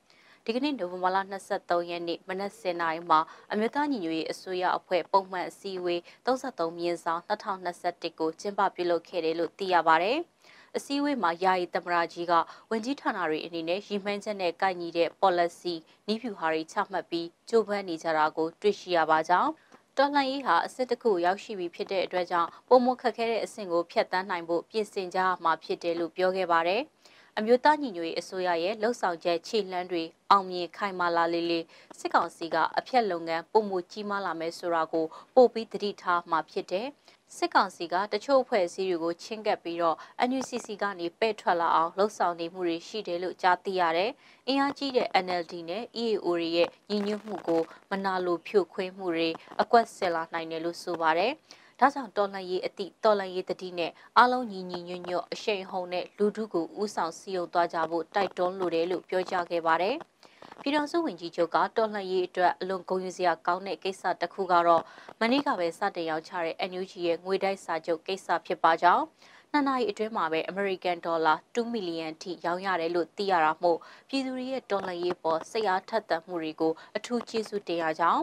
[0.49, 1.19] ဒီကနေ့နိုဝင်ဘာလ
[1.53, 3.21] 23ရက်နေ့မနက်10:00နာရီမှာ
[3.53, 10.13] အမျိုးသားညီညွတ်ရေးအစိုးရအဖွဲ့ပုံမှန်အစည်းအဝေး33မြင်းဆောင်2021ကိုကျင်းပပြုလုပ်ခဲ့တယ်လို့သိရပါဗျ။
[10.77, 12.33] အစည်းအဝေးမှာယာယီသမရာကြီးက
[12.71, 15.75] ဝန်ကြီးဌာနတွေအနေနဲ့ရည်မှန်းချက်နဲ့ကိုက်ညီတဲ့ policy
[16.07, 19.51] နည်းဖြူဟာတွေချမှတ်ပြီးကြိုးပမ်းနေကြတာကိုတွေ့ရှိရပါကြောင်း
[19.97, 26.83] တော်လှန်ရေးဟာအစစ်တစ်ခုရောက်ရှိပြီဖြစ်တဲ့အတွက်ကြောင့်ပုံမခက်ခဲတဲ့အဆင့်ကိုဖျက်ဆီးနိုင်ဖို့ပြင်ဆင်ကြရမှာဖြစ်တယ်လို့ပြောခဲ့ပါတယ်။
[27.39, 31.65] အမျိုးသားညီညွတ်ရေးအစိုးရရဲ့လှုပ်ဆောင်ချက်ခြေလှမ်းတွေအောင်မြင်ခိုင်မာလာလေးလေး
[31.99, 36.87] စစ်ကောင်စီကအဖျက်လုပ်ငန်းပုံမကြီးမားလာမယ်ဆိုတာကိုပို့ပြီးတတိထားမှာဖြစ်တယ်။
[37.37, 39.97] စစ်ကောင်စီကတချို့အဖွဲ့အစည်းတွေကိုချင်းကပ်ပြီးတော့
[40.29, 44.11] NUCC ကနေပဲ့ထွက်လာအောင်လှုံ့ဆော်နေမှုတွေရှိတယ်လို့ကြားသိရတယ်။
[44.49, 49.29] အင်အားကြီးတဲ့ NLD နဲ့ EAO တွေရဲ့ညီညွတ်မှုကိုမနာလိုဖြိုခွင်းမှုတွေ
[49.63, 51.33] အကွက်ဆယ်လာနိုင်တယ်လို့ဆိုပါတယ်။
[51.81, 59.97] ဒါကြောင့်တော်လှန်ရေးအသည့်တော်လှန်ရေးတတိနဲ့အားလုံးညီညီညွတ်ညွတ်အရှိန်ဟုန်နဲ့လူထုကိုဥဆောင်စည်းရုံးသွားကြဖို့တိုက်တွန်းလိုတယ်လို့ပြောကြားခဲ့ပါတယ်။
[60.63, 64.83] ပြည်တော်စုဝင်ကြီးချုပ်ကတော်လှန်ရေးအတွက်အလွန်ဂုဏ်ယူစရာကောင်းတဲ့ကိစ္စတစ်ခုကတော့
[65.21, 69.05] မနေ့ကပဲစတင်ရောက်ချတဲ့ NUG ရဲ့ငွေတိုက်စာချုပ်ကိစ္စဖြစ်ပါကြောင်း
[69.53, 78.23] နှစ်နာရီအတွင်းမှာပဲ American Dollar 2 million ထိရောင်းရတယ်လို့သိရတာမို့ပြည်သူတွေရဲ့တော်လှန်ရေးပေါ်စိတ်အားထက်သန်မှုတွေကိုအထူးကျေးဇူးတင်ရကြောင်း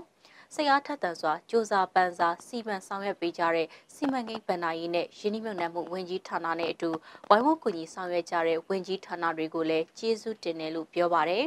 [0.55, 6.89] စိတ်အားထက်သန်စွာစ조사ပန်းစားစီမံဆောင်ရွက်ပေးကြတဲ့စီမံကိန်းဗဏ္ဍာရေးနဲ့ရင်းနှီးမြှုပ်နှံမှုဝန်ကြီးဌာနနဲ့အတူ
[7.29, 11.45] ဝိုင်းဝန်းကူညီဆောင်ရွက်ကြတဲ့ဝန်ကြီးဌာနတွေကိုလည်းကျေးဇူးတင်တယ်လို့ပြောပါတယ်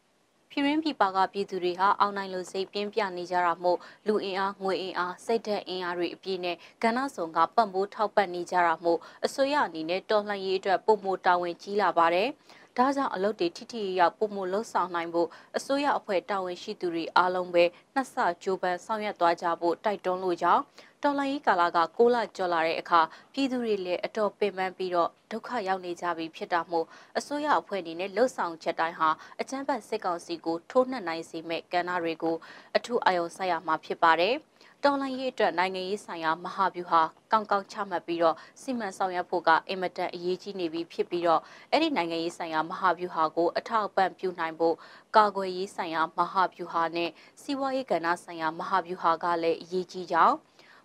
[0.50, 12.28] ။ပြည်ရင်းပြည်ပကပြည်သူတွေဟာအောင်းနိုင်လို့စိတ်ပြင်းပြနေကြတာမို့လူအင်အားငွေအင်အားစိတ်ဓာတ်အင်အားတွေအပြည့်နဲ့ကဏ္ဍဆောင်ကပတ်မိုးထောက်ပံ့နေကြတာမို့အစိုးရအနေနဲ့တော်လှန်ရေးအတွက်ပုံမိုတာဝန်ကြီးလာပါတယ်။
[12.78, 20.62] ဒါကြောင့်အလုပ်တွေထိထိရောက်ပုံမလှုပ်ဆောင်နိုင်ဖို့အစိုးရအဖွဲ့တာဝန်ရှိသူတွေအားလုံးပဲနှစ်ဆကြိုးပမ်းဆောင်ရွက်သွားကြဖို့တိုက်တွန်းလို့ကြောင်း
[21.02, 23.00] တော်လိုင်းရေးကာလက6လကျော်လာတဲ့အခါ
[23.32, 26.86] ပြည်သူတွေလည်းအတော်ပင်ပန်းပြီးတော့ဒုက္ခရောက်နေကြပြီဖြစ်တာမို့
[27.18, 29.08] အစိုးရအဖွဲ့အနေနဲ့လှုပ်ဆောင်ချက်တိုင်းဟာ
[29.40, 32.36] အကြမ်းဖက်စစ်ကောင်စီကိုထိုးနှက်နိုင်စေမဲ့ကဏ္ဍတွေကို
[32.76, 34.36] အထူးအယုံဆိုင်ရမှာဖြစ်ပါတယ်။
[34.84, 37.00] တော်လိုင်းရေးအတွက်နိုင်ငံရေးဆိုင်ရာမဟာဗျူဟာ
[37.32, 44.74] ကောင်းကောင်းချမှတ်ပြီးတော့စီမံဆောင်ရွက်ဖို့ကအင်မတန်အရေးကြီးနေပြီဖြစ်ပြီးတော့အဲ့ဒီနိုင်ငံရေးဆိုင်ရာမဟာဗျူဟာကိုအထောက်အပံ့ပြုနိုင်ဖို့
[45.16, 47.10] ကာကွယ်ရေးဆိုင်ရာမဟာဗျူဟာနဲ့
[47.42, 50.36] စီးပွားရေးကဏ္ဍဆိုင်ရာမဟာဗျူဟာကလည်းအရေးကြီးကြောင်း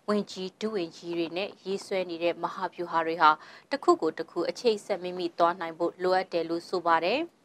[0.08, 3.30] ဝင်ကြီးဒုဝင်ကြီးတွေနဲ့ရေးဆွဲနေတဲ့မဟာဗျူဟာတွေဟာ
[3.70, 7.22] တစ်ခုကိုတစ်ခုအချိတ်ဆက်မိမိသွားနိုင်ဖို့လိုအပ်တယ်လို့ဆိုပါတယ်။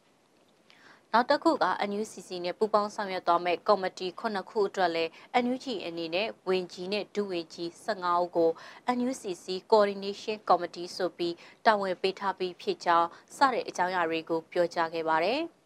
[1.14, 1.54] နောက်တစ်ခုက
[1.90, 5.10] NUCC နဲ့ပူးပေါင်းဆောင်ရွက်သွားမဲ့ကော်မတီ9ခုအတွက်လည်း
[5.44, 8.50] NUG အနေနဲ့ဝင်ကြီးနဲ့ဒုဝင်ကြီး15ဦးကို
[8.96, 11.34] NUCC Coordination Committee ဆိုပြီး
[11.66, 15.40] တာဝန်ပေးထားပြီးဖြစ်ကြောင်းစတဲ့အကြောင်းအရာတွေကိုပြောကြားခဲ့ပါတယ်။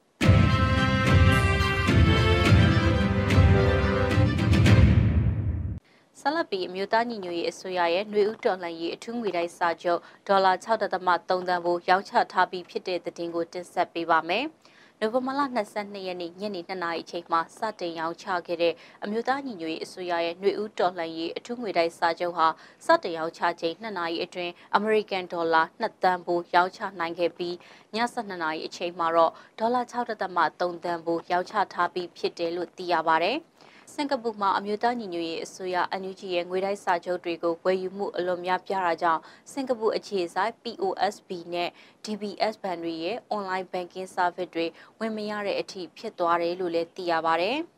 [6.21, 14.47] ဆက်လက်ပြီးအမျိုးသားညီညွတ်ရေးအစိုးရရဲ့ຫນွေဥတော်လှန်ရေးအထူးငွေတိုက်စာချုပ်ဒေါ်လာ6.3တန်ကိုရောင်းချထားပြီးဖြစ်တဲ့သတင်းကိုတင်ဆက်ပေးပါမယ်။
[15.05, 15.43] နိုဝင်ဘာလ
[15.77, 22.47] 22ရက်နေ့ညနေ2နာရီအချိန်မှာစတင်ရောင်းချခဲ့တဲ့အမျိုးသားညီညွတ်ရေးအစိုးရရဲ့ຫນွေဥတော်လှန်ရေးအထူးငွေတိုက်စာချုပ်ဟာ
[22.87, 27.55] စတင်ရောင်းချချိန်2နာရီအတွင်းအမေရိကန်ဒေါ်လာ2တန်ဖိုးရောင်းချနိုင်ခဲ့ပြီး
[27.95, 33.33] ည7နာရီအချိန်မှာတော့ဒေါ်လာ6.3တန်ဖိုးရောင်းချထားပြီးဖြစ်တယ်လို့သိရပါဗျ။
[33.95, 39.21] စစင်ကာပူမှာအမျိုးသားညီညွတ်ရေးအစိုးရ NUG ရဲ့ငွေတိုက်စာချုပ်တွေကိုဝယ်ယူမှုအလွန်များပြားတာကြောင့်
[39.53, 41.69] စင်ကာပူအခြေစိုက် POSB နဲ့
[42.05, 44.67] DBS ဘဏ်တွေရဲ့ online banking service တွေ
[44.99, 47.53] ဝင်မရတဲ့အထိဖြစ်သွားတယ်လို့လည်းသိရပါဗျ။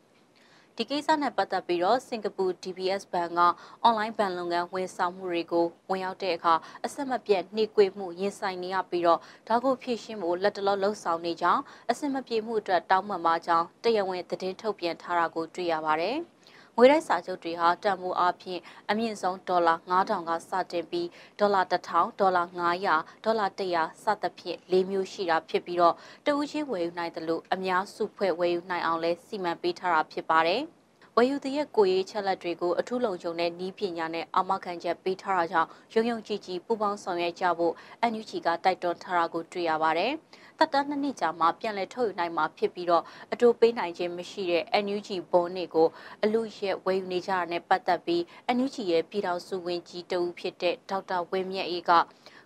[0.79, 3.39] ဒီကိစ္စနဲ့ပတ်သက်ပြီးတော့စင်ကာပူ DBS ဘဏ်က
[3.83, 6.53] အွန်လိုင်းဘဏ်လုပ်ငန်းဝန်ဆောင်မှုတွေကိုဝင်ရောက်တဲ့အခါ
[6.85, 11.61] အဆက်မပြတ်နှိကွေမှုရင်ဆိုင်နေရပြီးတော့ဒါကိုဖြည့်ရှင်းဖို့လက်တလောလှုပ်ဆောင်နေကြောင်း
[11.91, 16.19] အဆက်မပြေမှုအတွက်တောင်းပန်ပါကြောင်းတရားဝင်သတင်းထုတ်ပြန်ထားတာကိုတွေ့ရပါတယ်။
[16.77, 18.59] ငွေတိုက်စာချုပ်တွေဟာတန်ဖိုးအပြင်
[18.89, 21.07] အမြင့်ဆုံးဒေါ်လာ9000ကစတင်ပြီး
[21.39, 22.43] ဒေါ်လာ1000ဒေါ်လာ
[22.85, 30.61] 900ဒေါ်လာ100စသဖြင့်၄မျိုးရှိတာဖြစ်ပြီးတော့တဦးချင်းဝယ်ယူနိုင်တယ်လို့အများစုဖွဲ့ဝယ်ယူနိုင်အောင်လဲစီမံပေးထားတာဖြစ်ပါတယ်
[31.15, 37.73] ဝယ်ယူသည်ရဲ့ကိုရေးချက်လက်တွေကိုအထူးလုံခြုံတဲ့ဤပညာနဲ့အာမခံချက်ပေးထားတာကြောင့်ရုံရုံကြည်ကြည်ပူပေါင်းဆောင်ရွက်ကြဖို့
[38.11, 40.11] NUG ကတိုက်တွန်းထားတာကိုတွေ့ရပါတယ်။
[40.59, 45.87] တက်တန်းနှစ်နှစ်ကြာမှပြန်လည်ထုတ်ယူနိုင်မှာဖြစ်ပြီးတော့အတူပေးနိုင်ခြင်းမရှိတဲ့ NUG ဘွန်တွေကို
[46.23, 48.21] အလူရဲ့ဝယ်ယူနေကြတာနဲ့ပတ်သက်ပြီး
[48.57, 51.91] NUG ရဲ့ပြည်တော်စုဝင်ကြီးတဦးဖြစ်တဲ့ဒေါက်တာဝင်းမြတ်အေးက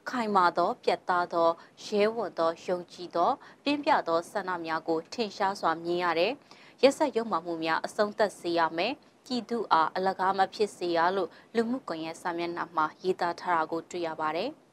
[0.09, 1.49] ခိုင်မာသောပြတ်သားသော
[1.85, 3.31] ရဲဝံ့သောယုံကြည်သော
[3.63, 6.31] ပြင်းပြသောဆန္ဒများကိုထင်ရှားစွာမြင်ရတယ်။
[6.81, 8.93] ရက်ဆက်ရုံမှမှုများအဆုံးသတ်စေရမယ်။
[9.27, 14.51] ကြည်သူအားအလကားမဖြစ်စေရလို့လူမှုကွန်ရက်စာမျက်နှာမှာရေးသားထားတာကိုတွေ့ရပါတယ်။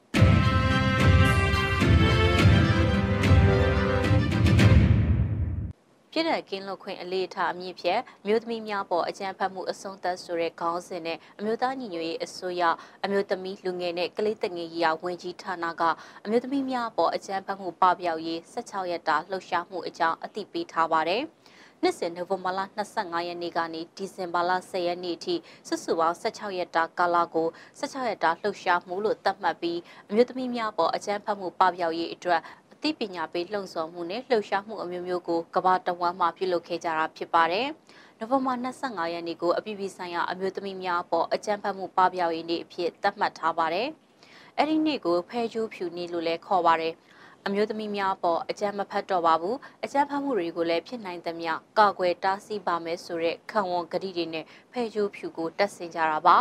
[6.17, 12.63] ပြည့်တဲ့ကင်းလွတ်ခွင့်အလေးထားအမြင့်ဖြတ်မြို့သမီးများပေါ်အကြံဖတ်မှုအဆုံးသတ်ဆိုတဲ့ခေါင်းစဉ်နဲ့အမျိုးသားညီညွတ်ရေးအစိုးရ
[13.03, 15.83] အမျိုးသမီးလူငယ်နဲ့ကလေးတငယ်ကြီးရာဝန်ကြီးဌာနက
[16.25, 21.23] အမျိုးသမီးများပေါ်အကြံဖတ်မှုပပျောက်ရေး16ရက်တာလှုပ်ရှားမှုအကြောင်းအသိပေးထားပါတယ်။
[21.83, 22.59] နှစ်စဉ်နိုဝင်ဘာလ
[22.93, 25.35] 25ရက်နေ့ကနေဒီဇင်ဘာလ10ရက်နေ့အထိ
[25.67, 27.47] စုစုပေါင်း16ရက်တာကာလကို
[27.79, 37.67] 16ရက်တာလှုပ်ရှားမှုလို့သတ်မှတ်ပြီးအမျိုးသမီးများပေါ်အကြမ်းဖက်မှုပပျောက်ရေးအတွက်အ သိပညာပေးလှုံ့ဆော်မှုနဲ့လှုပ်ရှားမှုအမျိုးမျိုးကိုကမ္ဘာတဝန်းမှာပြုလုပ်ခဲ့ကြတာဖြစ်ပါတယ်။
[38.19, 43.87] နိုဝင်ဘာ25ရက်နေ့ကိုအပြည်ပြည်ဆိုင်ရာအမျိုးသမီးများအပေါ်အကြမ်းဖက်မှုပပျောက်ရေးနေ့အဖြစ်သတ်မှတ်ထားပါတယ်။
[44.57, 46.93] အဲ့ဒီနေ့ကိုဖဲကျိုးဖြူနေ့လို့လည်းခေါ်ပါတယ်။
[47.45, 56.37] အမျိုးသမီးများပေါ်အကြမ်းမဖက်တော့ပါဘူးအကြမ်းဖက်မှုတွေကိုလည်းဖြစ်နိုင်သမျှကာကွယ်တားဆီးပါမယ်ဆိုတဲ့ခံဝန်ကတိတွေနဲ့ဖဲကျိုးဖြူကိုတက်ဆင်ကြတာပါ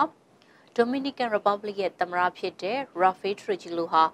[0.76, 4.04] Dominican Republic ရဲ့သမ္မတဖြစ်တဲ့ Rafael Trujillo ဟာ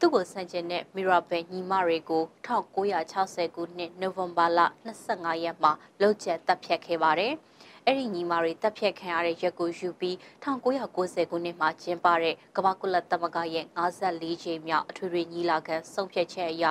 [0.00, 4.60] သူ့ကိုဆန့်ကျင်တဲ့မီရာဘယ်ညီမတွေကို1960ခုနှစ်နိုဝင်ဘာလ
[5.02, 7.32] 25ရက်မှာလှုပ်ချက်တပ်ဖြတ်ခဲ့ပါတယ်။
[7.86, 13.66] အဲ့ဒီညီမတွေတပ်ဖြတ်ခံရတဲ့ရက်ကိုယူပြီး1990ခုနှစ်မှာကျင်းပတဲ့ကမ္ဘာကုလသမဂ္ဂရဲ့
[14.04, 16.64] 54ကြိမ်မြောက်အထွေထွေညီလာခံဆုံးဖြတ်ချက်အရ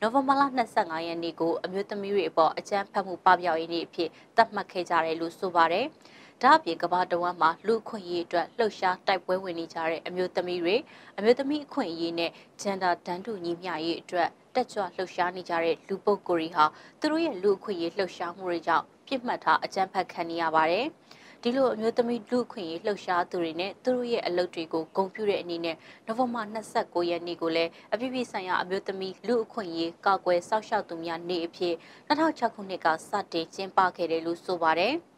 [0.00, 0.42] နိုဝင်ဘာလ
[0.74, 5.86] 25ရက်နေ့ကိုအမျိုးသမီးတွေအပေါ်အကြမ်းဖက်မှုပပျောက်ရေးနေ့အဖြစ်သတ်မှတ်ခဲ့ကြတယ်လို့ဆိုပါတယ်။
[6.42, 10.76] ဒါအပြင်ကမ္ဘာတဝန်းမှာလူအခွင့်အရေးအတွက်လှုပ်ရှားတိုက်ပွဲဝင်နေကြတဲ့အမျိုးသမီးတွေ
[11.18, 12.30] အမျိုးသမီးအခွင့်အရေးနဲ့
[12.62, 16.64] ဂျန်ဒါတန်းတူညီမျှရေးအတွက်တက်ကြွလှုပ်ရှားနေကြတဲ့လူပုဂ္ဂိုလ်တွေဟာ
[17.00, 20.86] သူတို့ရဲ့လူအခွင့်အရေးလှုပ်ရှားမှုတွေကြောင့်ပြစ်မှတ်ထားအကြမ်းဖက်ခံနေရပါတယ်။
[21.42, 25.76] ဒီလိုအမျိုးသမီးလူခွင့်ရေးလှုပ်ရှားသူတွေနဲ့သူတို့ရဲ့အလုပ်တွေကိုဂုဏ်ပြုတဲ့အနေနဲ့
[26.06, 26.42] နိုဝင်ဘာ
[26.76, 31.74] 29ရက်နေ့ကိုလည်းအပြည်ပြည်ဆိုင်ရာအမျိုးသမီးလူအခွင့်ရေးကာကွယ်စောင့်ရှောက်သူများနေ့အဖြစ်
[32.08, 34.96] 2006ခုနှစ်ကစတင်ကျင်းပခဲ့တယ်လို့ဆိုပါတယ်။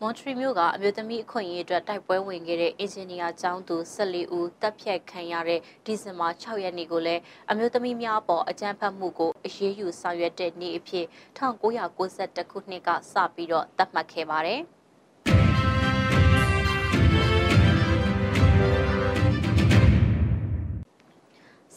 [0.00, 11.06] မွန်ထရီမြို့ကအမျိုးသမီးအခွင့်အရေးအတွက်တိုက်ပွဲဝင်ခဲ့တဲ့အင်ဂျင်နီယာကျောင်းသူ14ဦးတပ်ဖြတ်ခံရတဲ့ဒီဇင်ဘာ6ရက်နေ့ကိုလည်းအမျိုးသမီးများပေါ်အကြမ်းဖက်မှုကိုအရေးယူဆောင်ရွက်တဲ့နေ့အဖြစ်
[11.38, 14.62] 1992ခုနှစ်ကစပြီးတော့သတ်မှတ်ခဲ့ပါတယ်။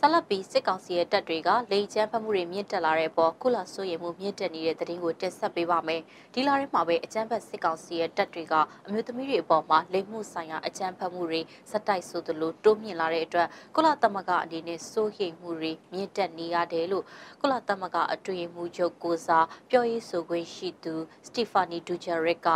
[0.02, 6.02] ဆက်လက်ပြီးစစ်ကောင်စီရဲ့တပ်တွေကလေကျန်းဖက်မှုတွေမြင့်တက်လာတဲ့ပေါ်ကုလဆိုရင်မှုမြင့်တက်နေတဲ့သတင်းကိုတင်ဆက်ပေးပါမယ်။
[6.34, 8.54] ဒီလာထဲမှာပဲအကြမ်းဖက်စစ်ကောင်စီရဲ့တပ်တွေက
[8.86, 17.06] အမျိုးသမီးတွေအပေါ်မှာလိမ်မှုဆိုင်ရာအကြမ်းဖက်မှုတွေစက်တိုက်ဆိုသလိုတိုးမြင့်လာတဲ့အတွက်ကုလသမဂ္ဂအနေနဲ့စိုးရိမ်မှုတွေမြင့်တက်နေရတယ်လို့
[17.42, 20.94] ကုလသမဂ္ဂအတွင်းမှုချုပ်ကိုစားပြောရေးဆိုခွင့်ရှိသူ
[21.28, 22.48] စတီဖာနီဒူဂျာရစ်က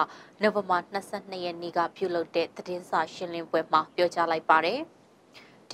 [0.41, 4.81] နိုဝင်ဘာ22ရက်နေ့ကပြုလုပ်တဲ့သတင်းစာရှင်းလင်းပွဲမှာပြောကြားလိုက်ပါတယ်။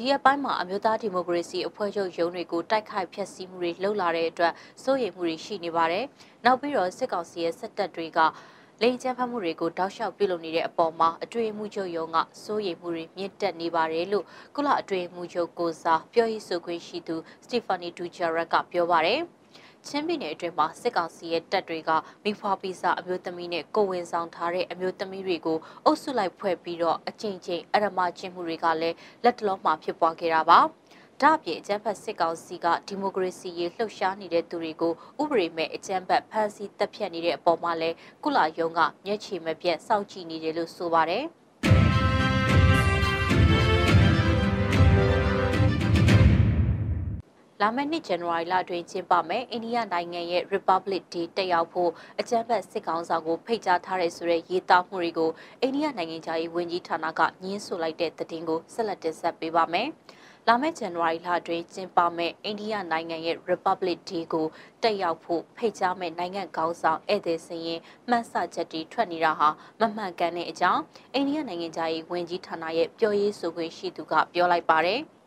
[0.01, 6.05] ဒီအပိုင်းမှာအမျိုးသားဒီမိုကရေစီအဖွဲ့ချုပ်ရုံးတွေကိုတိုက်ခိုက်ဖျက်ဆီးမှုတွေလှုပ်လာတဲ့အတွက်စိုးရိမ်မှုတွေရှိနေပါတယ်။
[6.45, 8.19] နောက်ပြီးတော့စစ်ကောင်စီရဲ့စစ်တပ်တွေက
[8.81, 19.21] လိန်ချမ်းဖတ်မှုတွေကိုတောက်လျှောက်ပြုလုပ်နေတဲ့အပေါ်မှာအတွေ့အမှုချုပ်ရုံးကစိုးရိမ်မှုတွေမြင့်တက်နေပါတယ်လို့ကုလအတွေ့အမှုချုပ်ကိုစားပြောရေးဆိုခွင့်ရှိသူစတီဖာနီဒူဂျာရက်ကပြောပါတယ်။
[19.87, 21.91] ချင်းပြည်နယ်အတွင်းမှာစစ်ကောင်စီရဲ့တပ်တွေက
[22.23, 30.59] မိဖွားပိစာအမျိုးသမီးနဲ့ကိုဝင်ဆောင်ထားတဲ့အမျိုးသမီးတွေကိုအုပ်စုလိုက်ဖွဲ့ပြီးတော့အကြိမ်ကြိမ်အရမချင်းမှုတွေကလည်းလက်တလုံးမှာဖြစ်ပွားခဲ့တာပါ။
[31.21, 37.89] ဒါ့အပြင်အကြမ်းဖက်စစ်ကောင်စီကဒီမိုကရေစီရေးလှုပ်ရှားနေတဲ့သူတွေကိုဥပဒေမဲ့အကြမ်းဖက်ဖမ်းဆီးတပ်ဖြတ်နေတဲ့အပေါ်မှာလဲ
[38.23, 41.25] ကုလယုံကမျက်ခြေမပြတ်စောင့်ကြည့်နေတယ်လို့ဆိုပါတယ်။
[47.61, 59.87] လလာမယ့်နှစ်ဇန်နဝါရီလအတွင်းကျင်းပမယ်အိန္ဒိယနိုင်ငံရဲ့ Republic Day တက်ရောက်ဖို့အကြမ်းဖက်စစ်ကောင်ဆောင်ကိုဖိတ်ကြားထားတဲ့ဆိုတဲ့ရေးသားမှုတွေကိုအိန္ဒိယနိုင်ငံသားရေးဝန်ကြီးဌာနကညှင်းဆိုလိုက်တဲ့သတင်းကိုဆက်လက်တင်ဆက်ပေးပါမယ်။
[60.47, 64.47] လာမယ့်ဇန်နဝါရီလအတွင်းကျင်းပမယ့်အိန္ဒိယနိုင်ငံရဲ့ Republic Day ကို
[64.83, 69.47] တက်ရောက်ဖို့ဖိတ်ကြားမဲ့နိုင်ငံကောင်းဆောင်ဧည့်သည်စရင်မှတ်ဆချက်တီထွက်နေတာဟာ
[69.79, 70.81] မမှန်ကန်တဲ့အကြောင်း
[71.13, 75.01] အိန္ဒိယနိုင်ငံသားရေးဝန်ကြီးဌာနရဲ့ပြောရေးဆိုခွင့်ရှိသူကပြောလိုက်ပါတယ်။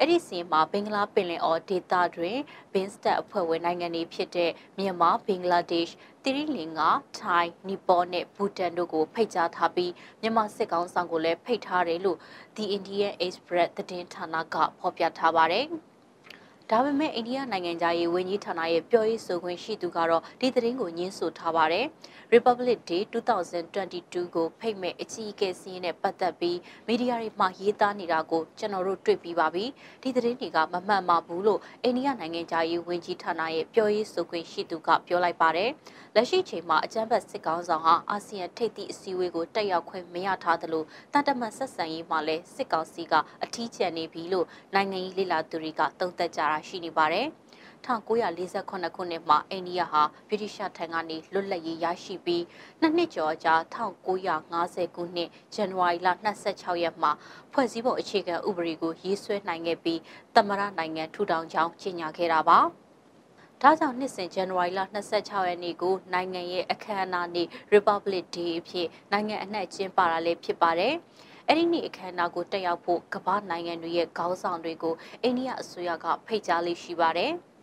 [0.00, 2.38] အဲ့ဒီစီမှာဘင်္ဂလားပင်လယ်အော်ဒေသတွင်
[2.72, 12.18] ဘင်းစတက်အဖွဲ့ဝင်နိုင်ငံတွေဖြစ်တဲ့မြန်မာဘင်္ဂလားဒေ့ရှ်တိရိလင်္ကာထိုင်းနီပေါ်နဲ့ဘူတန်တို့ကိုဖိတ်ကြားထားပြီးမြန်မာစစ်ကောင်ဆောင်ကိုလည်းဖိတ်ထားတယ်လို့
[12.56, 15.66] The Indian Express သတင်းဌာနကဖော်ပြထားပါတယ်။
[16.70, 21.86] ဒါပေမဲ့အိန္ဒိယနိုင်ငံသားရေးဝန်ကြီးဌာနရဲ့ပြောရေးဆိုခွင့်ရှိသူကတော့ဒီသတင်းကိုညှင်းဆိုထားပါတယ်။
[22.34, 29.64] Republic Day 2022ကိုဖိတ်မဲ့အကြီးအကဲစီးရင်နဲ့ပတ်သက်ပြီးမီဒီယာတွေမှာရေးသားနေတာကိုကျွန်တော်တို့တွေ့ပြီးပါပြီ။
[30.02, 35.70] ဒီသတင်းတွေကမမှန်ပါဘူးလို့အိန္ဒိယနိုင်ငံသားရေးဝန်ကြီးဌာနရဲ့ပြောရေးဆိုခွင့်ရှိသူကပြောလိုက်ပါတယ်။
[36.14, 47.26] လက်ရှိချိန်မှာအကြမ်းဖက်စစ်ကောင်ဆောင်ဟာအာဆီယံထိပ်သီးအစည်းအဝေးကိုတက်ရောက်ခွင့်မရထားသလိုတန်တမန်ဆက်ဆံရေးမှာလည်းစစ်ကောင်စီကအထီးကျန်နေပြီလို့နိုင်ငံရေးလေလာသူတွေကသုံးသပ်ကြတာရှိနေပါတယ်။
[47.84, 52.44] 1948ခုနှစ်မှာအိန္ဒိယဟာဗြိတိရှထံကနေလွတ်လပ်ရေးရရှိပြီး
[52.80, 56.08] နှစ်နှစ်ကျော်ကြာ1950ခုနှစ်ဇန်နဝါရီလ
[56.46, 57.10] 26ရက်မှာ
[57.52, 60.00] ဖွဲ့စည်းပုံအခြေခံဥပဒေကိုရေးဆွဲနိုင်ခဲ့ပြီး
[60.34, 62.58] သမရနိုင်ငံထူထောင်ကြောင်းကြေညာခဲ့တာပါ။
[63.62, 64.80] ဒါကြောင့်နှစ်စဉ်ဇန်နဝါရီလ
[65.14, 70.94] 26ရက်နေ့ကိုနိုင်ငံရဲ့အခမ်းအနားနေ့ Republic Day အဖြစ်နိုင်ငံအနှံ့ကျင်းပတာလည်းဖြစ်ပါတယ်။
[71.48, 77.34] အဲ့ဒီနေ့အခမ်းအနားကိုတက်ရောက်ဖို့ကမ္ဘာနိုင်ငံတွေရဲ့ခေါင်းဆောင်တွေကိုအိန္ဒိယအစိုးရကဖိတ်ကြားလေးရှိပါတယ်။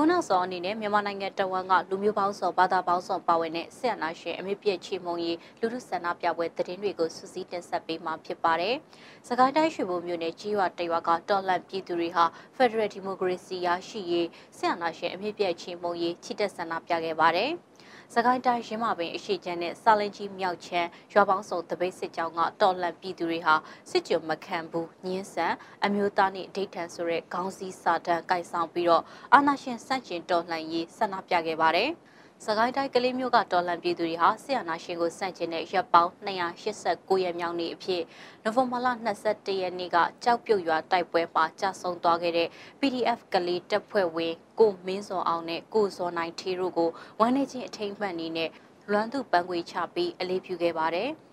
[0.00, 8.74] အခုနောက်ဆုံးအနေနဲ့မြန်မာနိုင်ငံတဝန်ကလူမျိုးပေါင်းစုံဘာသာပေါင်းစုံပါဝင်တဲ့ဆရာနာရှင်အမြင့်ပြည့်ချီမုံရီလူထုဆန္ဒပြပွဲသတင်းတွေကိုစူးစီးတင်ဆက်ပေးမှာဖြစ်ပါတယ်။
[9.28, 12.24] စကိုင်းတိုင်းရွှေဘုံမြို့နယ်ကြီးရွာတရွာကတော်လန့်ပြည်သူတွေဟာ
[12.56, 17.52] Federal Democracy ရရှိရေးဆရာနာရှင်အမြင့်ပြည့်ချီမုံရီချစ်တဲ့ဆန္ဒပြခဲ့ပါတယ်။
[18.14, 23.54] စကိုင်းတိုင်းရင်းမာပင်အရှိချမ်းနဲ့စာလင်ကြီးမြောက်ချမ်းရွာပေါင်းစုံတပိတ်စစ်ကြောင်းကတော်လှန်ပြည်သူတွေဟာ
[23.90, 31.90] စစ်ကြုံမခံဘူးညင်းဆန်အမျိုးသားနဲ့ဒိဋ္ဌံဆိုတဲ့ခေါင်းစည်းစာတမ်းကိုက်ဆောင်ပြီးတော့အာနာရှင်စန့်ကျင်တော်လှန်ရေးဆန္ဒပြခဲ့ပါတယ်။
[32.46, 38.02] စကိုင်းတိုင်းကလေးမျိုးကတော်လှန်ပြည်သူတွေဟာဆီယနာရှင်ကိုစန့်ကျင်တဲ့ရပ်ပေါင်း289ရက်မြောက်နေ့အဖြစ်
[38.42, 38.88] နိုဝင်ဘာလ
[39.24, 42.48] 22ရက်နေ့ကကြောက်ပြုတ်ရွာတိုက်ပွဲမှာကြာဆုံးသွားခဲ့တဲ့
[42.80, 48.50] PDF ကလေးတပ်ဖွဲ့ဝင်ကိုမင်းစောအောင်နဲ့ကိုစောနိုင်ထေတို့ကိုဝမ်းနေချင်းအထိမ်းမှတ်နေနဲ့
[48.90, 51.10] လွမ်းသူပန်းခွေချပြီးအလေးပြုခဲ့ပါတယ်။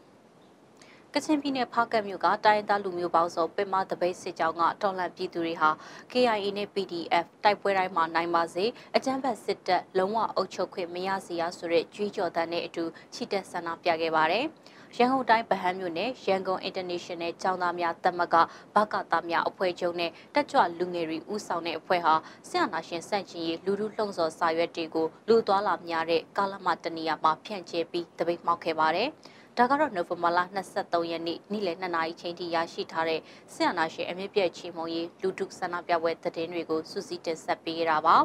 [1.15, 5.69] ကချင်ပြည်နယ်ဖားကတ်မြို့ကတိုင်းသားလူမျိုးပေါင်းစုံပင်မတပိတ်စစ်ကြောင်းကတော်လှန်ပြည်သူတွေဟာ
[6.11, 8.65] KIA နဲ့ PDF တိုက်ပွဲတိုင်းမှာနိုင်ပါစေ
[8.95, 14.45] အကြမ်းဖက်စစ်တပ်လုံးဝအုပ်ချုပ်ခွင့်မရစေရဆိုတဲ့ကြွေးကြော်သံနဲ့အတူချီတက်ဆန္ဒပြခဲ့ပါတယ်။
[14.97, 18.35] ရန်ကုန်တိုင်းဗဟန်းမြို့နယ်ရန်ကုန် International ကျောင်းသားများတမက
[18.75, 22.13] ဘကတာများအဖွဲ့ချုပ်နဲ့တက်ကြွလူငယ်တွေဦးဆောင်တဲ့အဖွဲ့ဟာ
[22.47, 29.09] ဆရာနာရှင်စန့်ကျင်ရေးလူလူလှုံ့ဆော်စာရွက်တွေကိုလူသွားလာများတဲ့ကာလမတနေရာမှာဖြန့်ကျဲပြီးတပိတ်မှောက်ခဲ့ပါတယ်။
[29.59, 30.39] ဒါကတော့နိုဝင်ဘာလ
[30.75, 33.19] 23ရက်နေ့နေ့လယ်2နာရီချိန်ထိရရှိထားတဲ့
[33.53, 38.15] ဆီယနာရှင်အမြင့်ပြည့်ချီမုံရေးလူထုဆန္ဒပြပွဲသတင်းတွေကိုစူးစီးတင်ဆက်ပေးကြတာပါ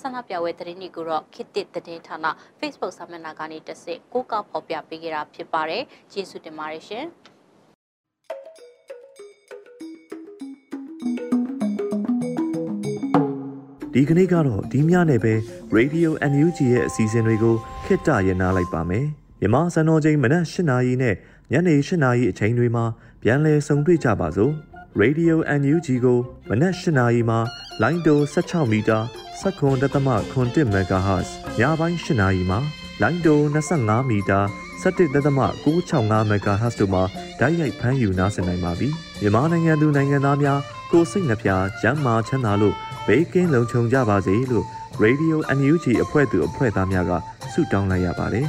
[0.00, 2.16] ဆန္ဒပြပွဲသတင်းတွေကိုတော့ခေတ်သစ်သတင်းဌာန
[2.60, 7.06] Facebook စာမျက်နှာကနေတဆင့်ကိုကဖော်ပြပေးကြတာဖြစ်ပါတယ်ကျေးဇူးတင်ပါတယ်ရှင်
[13.94, 15.34] ဒီကနေ့ကတော့ဒီညနေပဲ
[15.76, 19.08] Radio NUG ရဲ့အစီအစဉ်တွေကိုခਿੱတရနာလိုက်ပါမယ်။
[19.42, 21.14] မြန်မာစံတော်ချိန်မနက်၈နာရီနဲ့
[21.52, 22.84] ညနေ၈နာရီအချိန်တွေမှာ
[23.22, 24.52] ပြန်လည်ဆုံတွေ့ကြပါစို့
[25.00, 27.38] Radio NUG ကိုမနက်၈နာရီမှာ
[27.82, 28.98] လိုင်းတို16မီတာ
[29.40, 31.28] 7.3 MHz
[31.58, 32.58] ညပိုင်း၈နာရီမှာ
[33.02, 33.38] လိုင်းတို
[33.76, 34.40] 25မီတာ
[34.82, 37.02] 17.665 MHz တို့မှာ
[37.38, 38.88] ဓာတ်ရိုက်ဖမ်းယူနားဆင်နိုင်ပါပြီ
[39.20, 40.60] မြန်မာနိုင်ငံသူနိုင်ငံသားများ
[40.92, 41.50] ကိုစိတ်နှပြ
[41.80, 42.74] ကျန်းမာချမ်းသာလို့
[43.06, 44.64] ဘေးကင်းလုံခြုံကြပါစေလို့
[45.02, 47.12] Radio NUG အဖွဲ့သူအဖွဲ့သားများက
[47.52, 48.48] ဆုတောင်းလိုက်ရပါတယ်